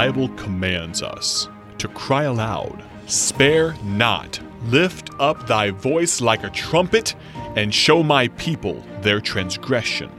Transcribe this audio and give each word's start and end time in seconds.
Bible 0.00 0.30
commands 0.30 1.02
us 1.02 1.46
to 1.76 1.86
cry 1.88 2.22
aloud, 2.22 2.82
Spare 3.04 3.74
not, 3.84 4.40
lift 4.62 5.10
up 5.18 5.46
thy 5.46 5.72
voice 5.72 6.22
like 6.22 6.42
a 6.42 6.48
trumpet, 6.48 7.14
and 7.54 7.74
show 7.74 8.02
my 8.02 8.28
people 8.28 8.82
their 9.02 9.20
transgression. 9.20 10.10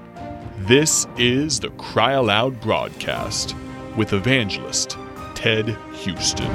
This 0.68 1.07
is 1.18 1.59
the 1.59 1.71
Cry 1.71 2.12
Aloud 2.12 2.62
broadcast 2.62 3.55
with 3.98 4.14
evangelist 4.14 5.00
Ted 5.34 5.75
Houston. 5.93 6.52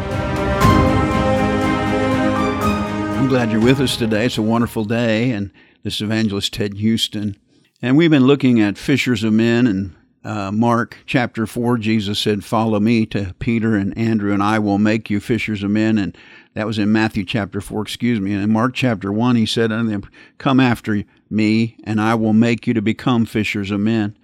I'm 3.11 3.27
glad 3.27 3.50
you're 3.50 3.61
with 3.61 3.80
us 3.80 3.96
today. 3.96 4.27
It's 4.27 4.38
a 4.38 4.43
wonderful 4.43 4.84
day, 4.84 5.32
and 5.32 5.50
this 5.82 5.96
is 5.96 6.02
evangelist 6.02 6.52
Ted 6.52 6.74
Houston. 6.74 7.36
And 7.82 7.96
we've 7.96 8.08
been 8.08 8.29
looking 8.29 8.61
at 8.61 8.79
fishers 8.79 9.24
of 9.24 9.32
men 9.32 9.66
and 9.66 9.97
uh, 10.27 10.51
Mark 10.51 10.98
chapter 11.07 11.47
4, 11.47 11.79
Jesus 11.79 12.19
said, 12.19 12.45
Follow 12.45 12.80
me 12.80 13.07
to 13.07 13.35
Peter 13.39 13.77
and 13.77 13.97
Andrew, 13.97 14.33
and 14.33 14.43
I 14.43 14.59
will 14.59 14.79
make 14.79 15.09
you 15.09 15.21
fishers 15.21 15.62
of 15.62 15.71
men. 15.71 15.99
And 15.99 16.19
that 16.55 16.66
was 16.66 16.79
in 16.79 16.91
Matthew 16.91 17.25
chapter 17.25 17.61
4, 17.61 17.83
excuse 17.83 18.21
me. 18.21 18.33
And 18.33 18.43
in 18.43 18.51
Mark 18.51 18.75
chapter 18.75 19.12
1, 19.12 19.37
he 19.37 19.47
said 19.47 19.71
unto 19.71 19.91
them, 19.91 20.02
Come 20.39 20.59
after 20.59 21.05
me, 21.30 21.77
and 21.85 22.01
I 22.01 22.16
will 22.16 22.33
make 22.33 22.66
you 22.66 22.75
to 22.75 22.83
become 22.83 23.25
fishers 23.25 23.71
of 23.71 23.79
men. 23.79 24.16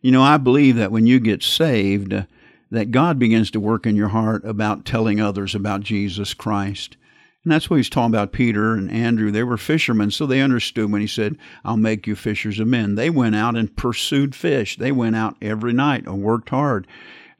You 0.00 0.12
know, 0.12 0.22
I 0.22 0.36
believe 0.36 0.76
that 0.76 0.92
when 0.92 1.06
you 1.06 1.18
get 1.18 1.42
saved, 1.42 2.12
uh, 2.12 2.22
that 2.70 2.92
God 2.92 3.18
begins 3.18 3.50
to 3.50 3.60
work 3.60 3.84
in 3.84 3.96
your 3.96 4.08
heart 4.08 4.44
about 4.44 4.84
telling 4.84 5.20
others 5.20 5.56
about 5.56 5.80
Jesus 5.80 6.34
Christ. 6.34 6.96
And 7.48 7.54
that's 7.54 7.70
what 7.70 7.76
he's 7.76 7.88
talking 7.88 8.14
about 8.14 8.32
Peter 8.32 8.74
and 8.74 8.90
Andrew. 8.90 9.30
They 9.30 9.42
were 9.42 9.56
fishermen, 9.56 10.10
so 10.10 10.26
they 10.26 10.42
understood 10.42 10.92
when 10.92 11.00
he 11.00 11.06
said, 11.06 11.38
I'll 11.64 11.78
make 11.78 12.06
you 12.06 12.14
fishers 12.14 12.60
of 12.60 12.68
men. 12.68 12.94
They 12.94 13.08
went 13.08 13.36
out 13.36 13.56
and 13.56 13.74
pursued 13.74 14.34
fish. 14.34 14.76
They 14.76 14.92
went 14.92 15.16
out 15.16 15.34
every 15.40 15.72
night 15.72 16.04
and 16.04 16.20
worked 16.20 16.50
hard, 16.50 16.86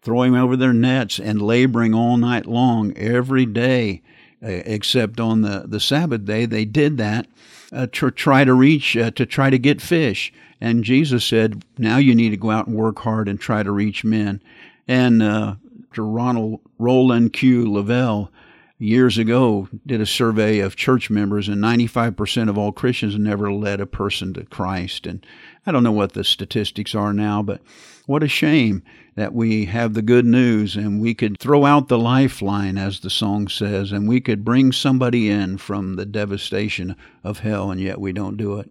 throwing 0.01 0.35
over 0.35 0.57
their 0.57 0.73
nets 0.73 1.21
and 1.21 1.43
laboring 1.43 1.93
all 1.93 2.17
night 2.17 2.47
long, 2.47 2.97
every 2.97 3.45
day, 3.45 4.01
except 4.41 5.21
on 5.21 5.43
the, 5.43 5.65
the 5.69 5.79
Sabbath 5.79 6.25
day. 6.25 6.47
They 6.47 6.65
did 6.65 6.97
that 6.97 7.27
uh, 7.71 7.89
to 7.93 8.11
try 8.11 8.45
to 8.45 8.55
reach, 8.55 8.97
uh, 8.97 9.11
to 9.11 9.27
try 9.27 9.51
to 9.51 9.59
get 9.59 9.83
fish. 9.83 10.33
And 10.59 10.85
Jesus 10.85 11.23
said, 11.23 11.67
Now 11.77 11.99
you 11.99 12.15
need 12.15 12.31
to 12.31 12.39
go 12.39 12.51
out 12.51 12.67
and 12.67 12.75
work 12.75 12.99
hard 13.01 13.29
and 13.29 13.39
try 13.39 13.63
to 13.63 13.71
reach 13.71 14.05
men. 14.05 14.41
And 14.89 15.23
uh, 15.23 15.57
Ronald 15.95 16.61
Roland 16.79 17.35
Q. 17.35 17.67
Leavell, 17.67 18.31
years 18.79 19.19
ago 19.19 19.69
did 19.85 20.01
a 20.01 20.07
survey 20.07 20.61
of 20.61 20.77
church 20.77 21.11
members, 21.11 21.49
and 21.49 21.63
95% 21.63 22.49
of 22.49 22.57
all 22.57 22.73
Christians 22.73 23.17
never 23.19 23.53
led 23.53 23.81
a 23.81 23.87
person 23.87 24.33
to 24.35 24.45
Christ. 24.45 25.07
And 25.07 25.25
I 25.67 25.73
don't 25.73 25.83
know 25.83 25.93
what 25.93 26.13
the 26.13 26.25
statistics 26.25 26.95
are 26.95 27.13
now, 27.13 27.43
but 27.43 27.61
what 28.07 28.23
a 28.23 28.29
shame 28.29 28.83
that 29.17 29.35
we 29.35 29.65
have 29.67 29.95
the 29.95 30.03
good 30.03 30.25
news 30.25 30.77
and 30.77 31.01
we 31.01 31.13
could 31.13 31.39
throw 31.39 31.65
out 31.65 31.89
the 31.89 31.99
lifeline, 31.99 32.79
as 32.79 33.01
the 33.01 33.11
song 33.11 33.49
says, 33.49 33.91
and 33.91 34.09
we 34.09 34.21
could 34.21 34.45
bring 34.45 34.71
somebody 34.71 35.29
in 35.29 35.59
from 35.59 35.97
the 35.97 36.07
devastation 36.07 36.95
of 37.25 37.41
hell, 37.41 37.71
and 37.71 37.81
yet 37.81 38.01
we 38.01 38.13
don't 38.13 38.37
do 38.37 38.59
it. 38.59 38.71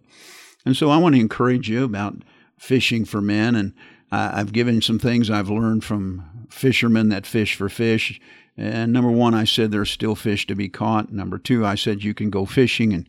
And 0.64 0.76
so 0.76 0.90
I 0.90 0.96
want 0.96 1.14
to 1.14 1.20
encourage 1.20 1.68
you 1.68 1.84
about 1.84 2.16
fishing 2.56 3.04
for 3.04 3.20
men 3.20 3.54
and 3.54 3.74
I've 4.10 4.52
given 4.52 4.80
some 4.80 4.98
things 4.98 5.30
I've 5.30 5.50
learned 5.50 5.84
from 5.84 6.46
fishermen 6.48 7.10
that 7.10 7.26
fish 7.26 7.54
for 7.54 7.68
fish. 7.68 8.20
And 8.58 8.92
number 8.92 9.10
one, 9.10 9.34
I 9.34 9.44
said 9.44 9.70
there's 9.70 9.90
still 9.90 10.16
fish 10.16 10.44
to 10.48 10.56
be 10.56 10.68
caught. 10.68 11.12
Number 11.12 11.38
two, 11.38 11.64
I 11.64 11.76
said 11.76 12.02
you 12.02 12.12
can 12.12 12.28
go 12.28 12.44
fishing 12.44 12.92
and 12.92 13.06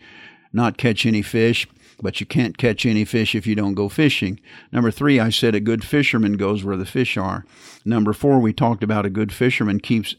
not 0.53 0.78
catch 0.78 1.08
any 1.08 1.23
fish, 1.23 1.67
but 2.00 2.19
you 2.19 2.28
can't 2.28 2.58
catch 2.58 2.86
any 2.86 3.03
fish 3.03 3.33
if 3.33 3.47
you 3.47 3.56
don't 3.56 3.73
go 3.73 3.89
fishing. 3.89 4.39
Number 4.72 4.91
three, 4.91 5.19
I 5.19 5.30
said 5.30 5.56
a 5.56 5.59
good 5.59 5.83
fisherman 5.83 6.33
goes 6.38 6.64
where 6.64 6.78
the 6.78 6.86
fish 6.86 7.17
are. 7.17 7.45
Number 7.83 8.14
four, 8.14 8.39
we 8.39 8.53
talked 8.53 8.83
about 8.83 9.08
a 9.08 9.09
good 9.09 9.33
fisherman 9.33 9.80
keeps 9.80 10.16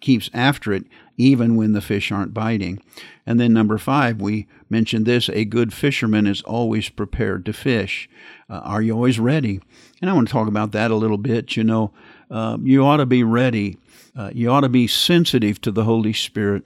keeps 0.00 0.30
after 0.32 0.72
it 0.72 0.86
even 1.18 1.56
when 1.56 1.72
the 1.72 1.82
fish 1.82 2.10
aren't 2.10 2.32
biting. 2.32 2.82
And 3.26 3.38
then 3.38 3.52
number 3.52 3.76
five, 3.76 4.18
we 4.18 4.48
mentioned 4.70 5.04
this 5.04 5.28
a 5.28 5.44
good 5.44 5.74
fisherman 5.74 6.26
is 6.26 6.40
always 6.42 6.88
prepared 6.88 7.44
to 7.44 7.52
fish. 7.52 8.08
Uh, 8.48 8.60
are 8.64 8.80
you 8.80 8.94
always 8.94 9.20
ready? 9.20 9.60
And 10.00 10.08
I 10.08 10.14
want 10.14 10.28
to 10.28 10.32
talk 10.32 10.48
about 10.48 10.72
that 10.72 10.90
a 10.90 10.96
little 10.96 11.18
bit. 11.18 11.54
You 11.54 11.64
know, 11.64 11.92
uh, 12.30 12.56
you 12.62 12.84
ought 12.84 12.98
to 12.98 13.06
be 13.06 13.22
ready 13.22 13.76
uh, 14.16 14.30
you 14.34 14.50
ought 14.50 14.60
to 14.60 14.68
be 14.68 14.86
sensitive 14.86 15.60
to 15.62 15.70
the 15.70 15.84
Holy 15.84 16.12
Spirit. 16.12 16.64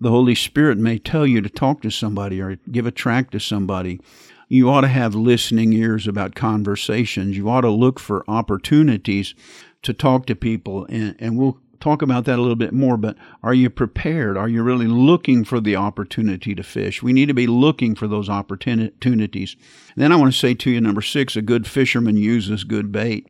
The 0.00 0.10
Holy 0.10 0.34
Spirit 0.34 0.78
may 0.78 0.98
tell 0.98 1.26
you 1.26 1.40
to 1.40 1.48
talk 1.48 1.82
to 1.82 1.90
somebody 1.90 2.40
or 2.40 2.56
give 2.70 2.86
a 2.86 2.90
tract 2.90 3.32
to 3.32 3.40
somebody. 3.40 4.00
You 4.48 4.70
ought 4.70 4.82
to 4.82 4.88
have 4.88 5.14
listening 5.14 5.72
ears 5.72 6.06
about 6.06 6.34
conversations. 6.34 7.36
You 7.36 7.48
ought 7.48 7.62
to 7.62 7.70
look 7.70 7.98
for 7.98 8.24
opportunities 8.28 9.34
to 9.82 9.92
talk 9.92 10.26
to 10.26 10.36
people, 10.36 10.86
and, 10.88 11.16
and 11.18 11.36
we'll 11.38 11.58
talk 11.80 12.02
about 12.02 12.24
that 12.24 12.38
a 12.38 12.42
little 12.42 12.56
bit 12.56 12.72
more. 12.72 12.96
But 12.96 13.16
are 13.42 13.54
you 13.54 13.70
prepared? 13.70 14.36
Are 14.36 14.48
you 14.48 14.62
really 14.62 14.86
looking 14.86 15.44
for 15.44 15.60
the 15.60 15.76
opportunity 15.76 16.54
to 16.54 16.62
fish? 16.62 17.02
We 17.02 17.12
need 17.12 17.26
to 17.26 17.34
be 17.34 17.46
looking 17.46 17.94
for 17.94 18.06
those 18.06 18.28
opportunities. 18.28 19.56
Then 19.96 20.12
I 20.12 20.16
want 20.16 20.32
to 20.32 20.38
say 20.38 20.54
to 20.54 20.70
you, 20.70 20.80
number 20.80 21.02
six, 21.02 21.36
a 21.36 21.42
good 21.42 21.66
fisherman 21.66 22.16
uses 22.16 22.64
good 22.64 22.92
bait. 22.92 23.28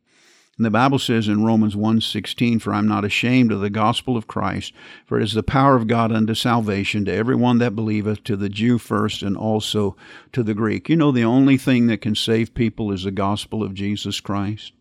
And 0.57 0.65
the 0.65 0.71
Bible 0.71 0.99
says 0.99 1.27
in 1.27 1.43
Romans 1.43 1.75
1:16, 1.75 2.59
"For 2.59 2.73
I'm 2.73 2.87
not 2.87 3.03
ashamed 3.03 3.51
of 3.51 3.59
the 3.59 3.69
gospel 3.69 4.15
of 4.15 4.27
Christ, 4.27 4.71
for 5.05 5.19
it 5.19 5.23
is 5.23 5.33
the 5.33 5.43
power 5.43 5.75
of 5.75 5.87
God 5.87 6.13
unto 6.13 6.33
salvation 6.33 7.03
to 7.05 7.13
every 7.13 7.35
one 7.35 7.57
that 7.57 7.75
believeth, 7.75 8.23
to 8.23 8.37
the 8.37 8.47
Jew 8.47 8.77
first 8.77 9.21
and 9.21 9.35
also 9.35 9.97
to 10.31 10.43
the 10.43 10.53
Greek." 10.53 10.87
You 10.87 10.95
know 10.95 11.11
the 11.11 11.25
only 11.25 11.57
thing 11.57 11.87
that 11.87 11.99
can 11.99 12.15
save 12.15 12.53
people 12.53 12.91
is 12.91 13.03
the 13.03 13.11
gospel 13.11 13.63
of 13.63 13.73
Jesus 13.73 14.21
Christ. 14.21 14.71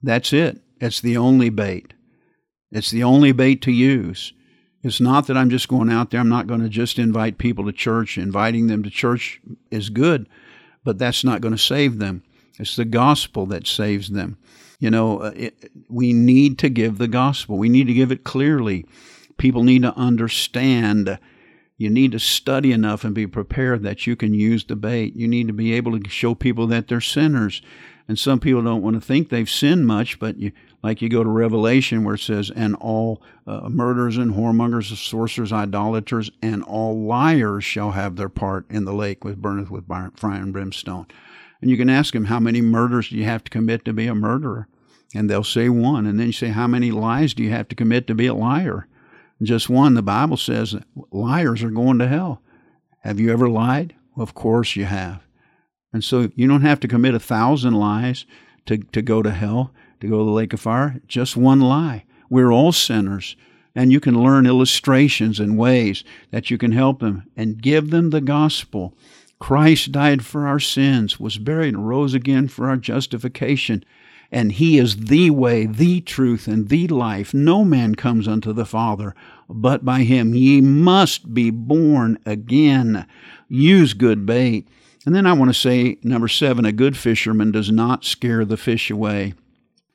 That's 0.00 0.32
it. 0.32 0.62
It's 0.80 1.00
the 1.00 1.16
only 1.16 1.50
bait. 1.50 1.92
It's 2.70 2.92
the 2.92 3.02
only 3.02 3.32
bait 3.32 3.60
to 3.62 3.72
use. 3.72 4.32
It's 4.82 5.00
not 5.00 5.26
that 5.26 5.36
I'm 5.36 5.50
just 5.50 5.68
going 5.68 5.90
out 5.90 6.10
there, 6.10 6.20
I'm 6.20 6.28
not 6.28 6.46
going 6.46 6.62
to 6.62 6.68
just 6.68 6.98
invite 6.98 7.36
people 7.36 7.66
to 7.66 7.72
church. 7.72 8.16
Inviting 8.16 8.68
them 8.68 8.82
to 8.84 8.90
church 8.90 9.40
is 9.70 9.90
good, 9.90 10.26
but 10.84 10.98
that's 10.98 11.24
not 11.24 11.40
going 11.40 11.52
to 11.52 11.58
save 11.58 11.98
them. 11.98 12.22
It's 12.60 12.76
the 12.76 12.84
gospel 12.84 13.46
that 13.46 13.66
saves 13.66 14.10
them. 14.10 14.36
You 14.78 14.90
know, 14.90 15.20
uh, 15.20 15.32
it, 15.34 15.70
we 15.88 16.12
need 16.12 16.58
to 16.60 16.68
give 16.68 16.98
the 16.98 17.08
gospel. 17.08 17.58
We 17.58 17.68
need 17.68 17.86
to 17.86 17.94
give 17.94 18.12
it 18.12 18.24
clearly. 18.24 18.86
People 19.36 19.62
need 19.62 19.82
to 19.82 19.94
understand. 19.96 21.18
You 21.76 21.90
need 21.90 22.12
to 22.12 22.18
study 22.18 22.72
enough 22.72 23.04
and 23.04 23.14
be 23.14 23.26
prepared 23.26 23.82
that 23.82 24.06
you 24.06 24.16
can 24.16 24.34
use 24.34 24.64
the 24.64 24.76
bait. 24.76 25.16
You 25.16 25.28
need 25.28 25.46
to 25.48 25.52
be 25.52 25.72
able 25.72 25.98
to 25.98 26.10
show 26.10 26.34
people 26.34 26.66
that 26.68 26.88
they're 26.88 27.00
sinners. 27.00 27.62
And 28.08 28.18
some 28.18 28.40
people 28.40 28.62
don't 28.62 28.82
want 28.82 28.94
to 28.94 29.00
think 29.00 29.28
they've 29.28 29.48
sinned 29.48 29.86
much, 29.86 30.18
but 30.18 30.36
you, 30.36 30.52
like 30.82 31.00
you 31.00 31.08
go 31.08 31.22
to 31.22 31.30
Revelation 31.30 32.02
where 32.02 32.16
it 32.16 32.20
says, 32.20 32.50
and 32.50 32.74
all 32.76 33.22
uh, 33.46 33.68
murderers 33.68 34.16
and 34.16 34.34
whoremongers, 34.34 34.96
sorcerers, 34.96 35.52
idolaters, 35.52 36.30
and 36.42 36.64
all 36.64 37.04
liars 37.04 37.64
shall 37.64 37.92
have 37.92 38.16
their 38.16 38.28
part 38.28 38.68
in 38.70 38.84
the 38.84 38.92
lake 38.92 39.24
with 39.24 39.40
burneth 39.40 39.70
with 39.70 39.86
fire 39.86 40.10
and 40.22 40.52
brimstone. 40.52 41.06
And 41.60 41.70
you 41.70 41.76
can 41.76 41.90
ask 41.90 42.12
them, 42.14 42.26
how 42.26 42.40
many 42.40 42.60
murders 42.60 43.08
do 43.08 43.16
you 43.16 43.24
have 43.24 43.44
to 43.44 43.50
commit 43.50 43.84
to 43.84 43.92
be 43.92 44.06
a 44.06 44.14
murderer? 44.14 44.68
And 45.14 45.28
they'll 45.28 45.44
say 45.44 45.68
one. 45.68 46.06
And 46.06 46.18
then 46.18 46.28
you 46.28 46.32
say, 46.32 46.48
how 46.48 46.66
many 46.66 46.90
lies 46.90 47.34
do 47.34 47.42
you 47.42 47.50
have 47.50 47.68
to 47.68 47.74
commit 47.74 48.06
to 48.06 48.14
be 48.14 48.26
a 48.26 48.34
liar? 48.34 48.86
Just 49.42 49.68
one. 49.68 49.94
The 49.94 50.02
Bible 50.02 50.36
says 50.36 50.76
liars 51.10 51.62
are 51.62 51.70
going 51.70 51.98
to 51.98 52.08
hell. 52.08 52.42
Have 53.00 53.18
you 53.18 53.32
ever 53.32 53.48
lied? 53.48 53.94
Well, 54.14 54.22
of 54.22 54.34
course 54.34 54.76
you 54.76 54.84
have. 54.84 55.26
And 55.92 56.04
so 56.04 56.30
you 56.36 56.46
don't 56.46 56.60
have 56.62 56.80
to 56.80 56.88
commit 56.88 57.14
a 57.14 57.20
thousand 57.20 57.74
lies 57.74 58.24
to, 58.66 58.78
to 58.78 59.02
go 59.02 59.22
to 59.22 59.30
hell, 59.30 59.72
to 60.00 60.08
go 60.08 60.18
to 60.18 60.24
the 60.24 60.30
lake 60.30 60.52
of 60.52 60.60
fire. 60.60 61.00
Just 61.08 61.36
one 61.36 61.60
lie. 61.60 62.04
We're 62.28 62.52
all 62.52 62.72
sinners. 62.72 63.36
And 63.74 63.92
you 63.92 64.00
can 64.00 64.22
learn 64.22 64.46
illustrations 64.46 65.40
and 65.40 65.58
ways 65.58 66.04
that 66.30 66.50
you 66.50 66.58
can 66.58 66.72
help 66.72 67.00
them 67.00 67.24
and 67.36 67.62
give 67.62 67.90
them 67.90 68.10
the 68.10 68.20
gospel 68.20 68.96
Christ 69.40 69.90
died 69.90 70.24
for 70.24 70.46
our 70.46 70.60
sins, 70.60 71.18
was 71.18 71.38
buried, 71.38 71.74
and 71.74 71.88
rose 71.88 72.14
again 72.14 72.46
for 72.46 72.68
our 72.68 72.76
justification. 72.76 73.84
And 74.30 74.52
he 74.52 74.78
is 74.78 74.96
the 75.06 75.30
way, 75.30 75.66
the 75.66 76.00
truth, 76.02 76.46
and 76.46 76.68
the 76.68 76.86
life. 76.86 77.34
No 77.34 77.64
man 77.64 77.96
comes 77.96 78.28
unto 78.28 78.52
the 78.52 78.66
Father 78.66 79.14
but 79.48 79.84
by 79.84 80.02
him. 80.02 80.34
Ye 80.34 80.60
must 80.60 81.34
be 81.34 81.50
born 81.50 82.18
again. 82.24 83.06
Use 83.48 83.94
good 83.94 84.24
bait. 84.24 84.68
And 85.04 85.14
then 85.14 85.26
I 85.26 85.32
want 85.32 85.48
to 85.50 85.58
say, 85.58 85.98
number 86.02 86.28
seven, 86.28 86.64
a 86.64 86.72
good 86.72 86.96
fisherman 86.96 87.50
does 87.50 87.70
not 87.70 88.04
scare 88.04 88.44
the 88.44 88.56
fish 88.56 88.90
away. 88.90 89.34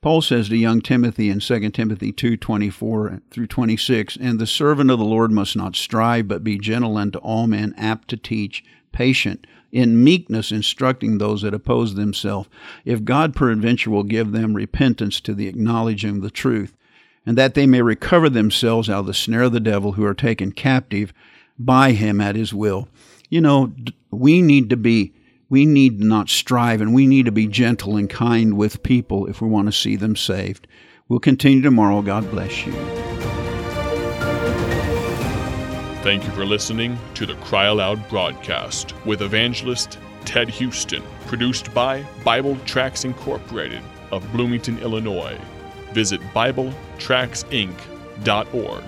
Paul 0.05 0.21
says 0.21 0.49
to 0.49 0.55
young 0.55 0.81
Timothy 0.81 1.31
in 1.31 1.39
2 1.39 1.73
Timothy 1.73 2.11
2:24 2.11 3.21
through 3.31 3.47
26, 3.47 4.15
"And 4.21 4.37
the 4.37 4.45
servant 4.45 4.91
of 4.91 4.99
the 4.99 5.03
Lord 5.03 5.31
must 5.31 5.55
not 5.55 5.75
strive, 5.75 6.27
but 6.27 6.43
be 6.43 6.59
gentle 6.59 6.95
unto 6.95 7.17
all 7.17 7.47
men, 7.47 7.73
apt 7.75 8.09
to 8.09 8.17
teach, 8.17 8.63
patient, 8.91 9.47
in 9.71 10.03
meekness 10.03 10.51
instructing 10.51 11.17
those 11.17 11.41
that 11.41 11.55
oppose 11.55 11.95
themselves, 11.95 12.47
if 12.85 13.03
God 13.03 13.33
peradventure 13.33 13.89
will 13.89 14.03
give 14.03 14.31
them 14.31 14.53
repentance 14.53 15.19
to 15.21 15.33
the 15.33 15.47
acknowledging 15.47 16.17
of 16.17 16.21
the 16.21 16.29
truth, 16.29 16.75
and 17.25 17.35
that 17.35 17.55
they 17.55 17.65
may 17.65 17.81
recover 17.81 18.29
themselves 18.29 18.87
out 18.87 18.99
of 18.99 19.05
the 19.07 19.13
snare 19.15 19.41
of 19.41 19.53
the 19.53 19.59
devil 19.59 19.93
who 19.93 20.05
are 20.05 20.13
taken 20.13 20.51
captive 20.51 21.13
by 21.57 21.93
him 21.93 22.21
at 22.21 22.35
his 22.35 22.53
will. 22.53 22.87
You 23.31 23.41
know, 23.41 23.73
we 24.11 24.43
need 24.43 24.69
to 24.69 24.77
be 24.77 25.13
we 25.49 25.65
need 25.65 25.99
to 25.99 26.05
not 26.05 26.29
strive 26.29 26.81
and 26.81 26.93
we 26.93 27.07
need 27.07 27.25
to 27.25 27.31
be 27.31 27.47
gentle 27.47 27.97
and 27.97 28.09
kind 28.09 28.57
with 28.57 28.83
people 28.83 29.27
if 29.27 29.41
we 29.41 29.47
want 29.47 29.67
to 29.67 29.71
see 29.71 29.95
them 29.95 30.15
saved. 30.15 30.67
We'll 31.07 31.19
continue 31.19 31.61
tomorrow. 31.61 32.01
God 32.01 32.29
bless 32.31 32.65
you. 32.65 32.73
Thank 36.01 36.23
you 36.23 36.31
for 36.31 36.45
listening 36.45 36.97
to 37.15 37.25
the 37.25 37.35
Cry 37.35 37.65
Aloud 37.65 38.07
broadcast 38.09 38.93
with 39.05 39.21
evangelist 39.21 39.99
Ted 40.23 40.49
Houston, 40.49 41.03
produced 41.27 41.73
by 41.73 42.05
Bible 42.23 42.57
Tracts 42.65 43.03
Incorporated 43.05 43.81
of 44.11 44.31
Bloomington, 44.31 44.79
Illinois. 44.79 45.37
Visit 45.93 46.21
BibleTractsinc.org 46.33 48.83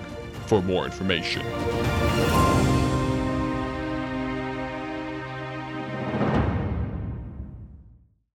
for 0.46 0.62
more 0.62 0.84
information. 0.84 2.67